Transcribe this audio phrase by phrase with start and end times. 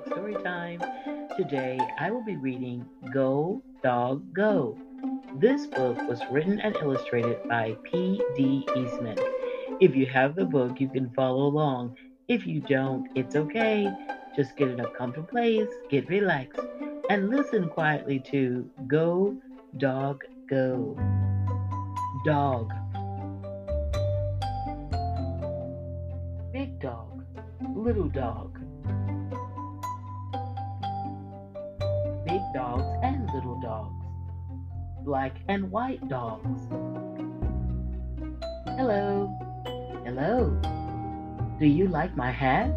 [0.00, 0.82] time.
[1.36, 4.78] Today I will be reading Go, Dog, Go.
[5.34, 8.66] This book was written and illustrated by P.D.
[8.76, 9.18] Eastman.
[9.80, 11.96] If you have the book, you can follow along.
[12.28, 13.92] If you don't, it's okay.
[14.34, 16.60] Just get in a comfortable place, get relaxed,
[17.10, 19.36] and listen quietly to Go,
[19.76, 20.96] Dog, Go.
[22.24, 22.72] Dog.
[26.52, 27.24] Big dog,
[27.74, 28.58] little dog.
[32.52, 34.04] Dogs and little dogs.
[35.04, 36.60] Black and white dogs.
[38.76, 39.30] Hello.
[40.04, 40.50] Hello.
[41.58, 42.70] Do you like my hat?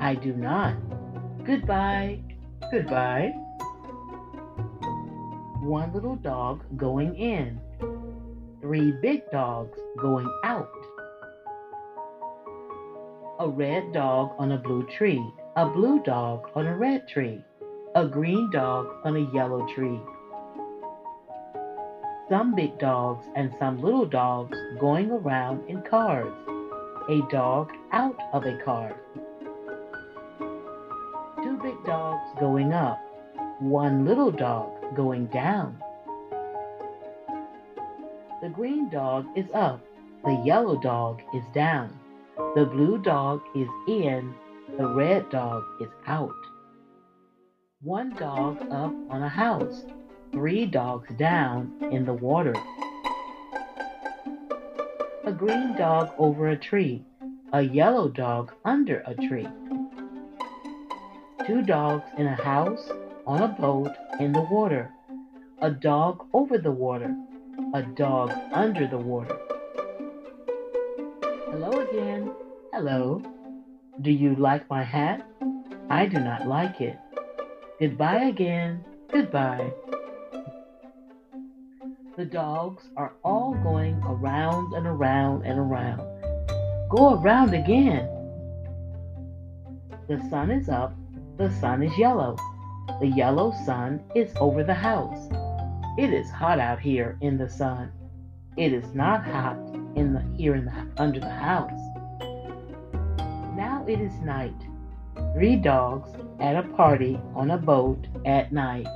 [0.00, 0.76] I do not.
[1.44, 2.20] Goodbye.
[2.70, 3.32] Goodbye.
[5.62, 7.60] One little dog going in.
[8.60, 10.68] Three big dogs going out.
[13.40, 15.24] A red dog on a blue tree.
[15.56, 17.42] A blue dog on a red tree.
[17.96, 20.00] A green dog on a yellow tree.
[22.28, 26.34] Some big dogs and some little dogs going around in cars.
[27.08, 28.96] A dog out of a car.
[31.44, 32.98] Two big dogs going up.
[33.60, 35.80] One little dog going down.
[38.42, 39.80] The green dog is up.
[40.24, 41.96] The yellow dog is down.
[42.56, 44.34] The blue dog is in.
[44.78, 46.34] The red dog is out.
[47.84, 49.84] One dog up on a house.
[50.32, 52.54] Three dogs down in the water.
[55.26, 57.04] A green dog over a tree.
[57.52, 59.46] A yellow dog under a tree.
[61.46, 62.90] Two dogs in a house,
[63.26, 64.90] on a boat, in the water.
[65.60, 67.14] A dog over the water.
[67.74, 69.36] A dog under the water.
[71.50, 72.32] Hello again.
[72.72, 73.20] Hello.
[74.00, 75.28] Do you like my hat?
[75.90, 76.98] I do not like it.
[77.80, 78.84] Goodbye again.
[79.10, 79.72] Goodbye.
[82.16, 86.00] The dogs are all going around and around and around.
[86.88, 88.08] Go around again.
[90.06, 90.94] The sun is up.
[91.36, 92.36] The sun is yellow.
[93.00, 95.28] The yellow sun is over the house.
[95.98, 97.90] It is hot out here in the sun.
[98.56, 99.56] It is not hot
[99.96, 101.80] in the here in the under the house.
[103.56, 104.54] Now it is night.
[105.34, 108.86] Three dogs at a party on a boat at night.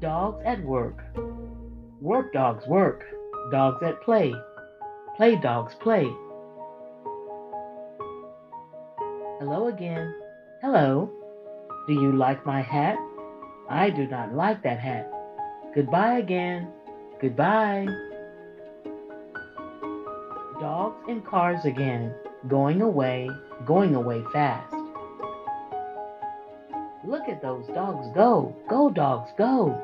[0.00, 1.02] Dogs at work.
[2.00, 3.02] Work dogs work.
[3.50, 4.32] Dogs at play.
[5.16, 6.04] Play dogs play.
[9.40, 10.14] Hello again.
[10.62, 11.10] Hello.
[11.88, 12.96] Do you like my hat?
[13.68, 15.10] I do not like that hat.
[15.74, 16.68] Goodbye again.
[17.20, 17.88] Goodbye.
[20.60, 22.14] Dogs in cars again,
[22.48, 23.28] going away,
[23.64, 24.74] going away fast.
[27.04, 28.54] Look at those dogs go.
[28.68, 29.80] Go, dogs, go.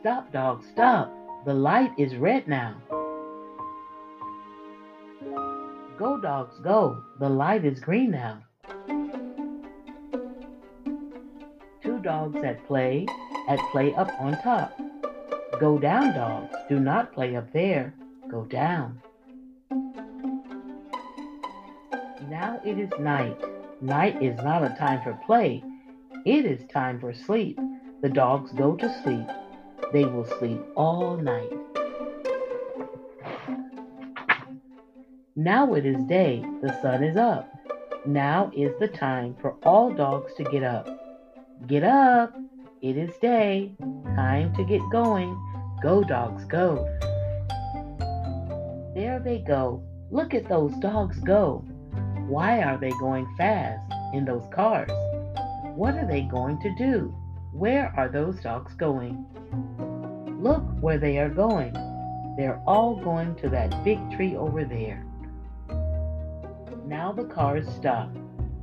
[0.00, 1.12] Stop, dogs, stop.
[1.44, 2.76] The light is red now.
[5.98, 7.02] Go, dogs, go.
[7.20, 8.42] The light is green now.
[11.82, 13.06] Two dogs at play,
[13.48, 14.76] at play up on top.
[15.60, 16.54] Go down, dogs.
[16.68, 17.94] Do not play up there.
[18.30, 19.00] Go down.
[22.28, 23.38] Now it is night.
[23.82, 25.62] Night is not a time for play.
[26.24, 27.58] It is time for sleep.
[28.00, 29.26] The dogs go to sleep.
[29.92, 31.52] They will sleep all night.
[35.36, 36.42] Now it is day.
[36.62, 37.52] The sun is up.
[38.06, 40.88] Now is the time for all dogs to get up.
[41.66, 42.34] Get up.
[42.80, 43.74] It is day.
[44.16, 45.38] Time to get going.
[45.82, 46.88] Go, dogs, go.
[48.94, 49.82] There they go.
[50.10, 51.64] Look at those dogs go.
[52.26, 54.90] Why are they going fast in those cars?
[55.74, 57.14] What are they going to do?
[57.52, 59.26] Where are those dogs going?
[60.40, 61.72] Look where they are going.
[62.36, 65.04] They're all going to that big tree over there.
[66.86, 68.08] Now the cars stop.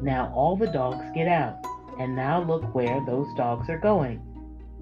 [0.00, 1.58] Now all the dogs get out.
[1.98, 4.20] And now look where those dogs are going.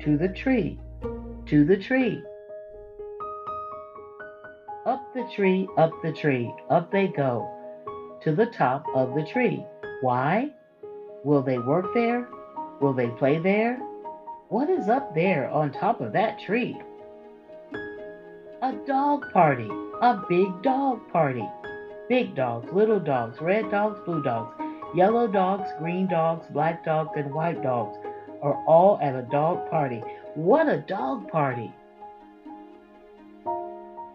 [0.01, 0.79] To the tree.
[1.47, 2.23] To the tree.
[4.87, 7.60] Up the tree, up the tree, up they go.
[8.25, 9.65] To the top of the tree.
[10.03, 10.51] Why?
[11.25, 12.29] Will they work there?
[12.81, 13.79] Will they play there?
[14.49, 16.79] What is up there on top of that tree?
[18.63, 19.69] A dog party.
[20.03, 21.49] A big dog party.
[22.11, 24.55] Big dogs, little dogs, red dogs, blue dogs,
[24.95, 27.97] yellow dogs, green dogs, black dogs, and white dogs
[28.43, 30.03] are all at a dog party.
[30.35, 31.73] What a dog party!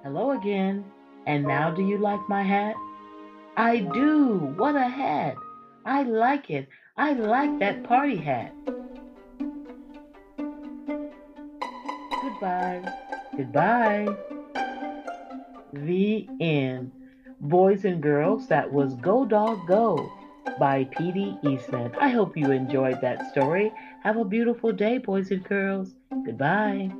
[0.03, 0.83] Hello again.
[1.25, 2.75] And now do you like my hat?
[3.57, 4.53] I do.
[4.57, 5.35] What a hat.
[5.85, 6.67] I like it.
[6.97, 8.53] I like that party hat.
[12.21, 12.93] Goodbye.
[13.35, 14.15] Goodbye.
[15.73, 16.91] The end.
[17.41, 20.09] Boys and girls, that was Go Dog Go
[20.59, 21.37] by P.D.
[21.43, 21.93] Eastman.
[21.99, 23.71] I hope you enjoyed that story.
[24.03, 25.95] Have a beautiful day, boys and girls.
[26.25, 26.91] Goodbye.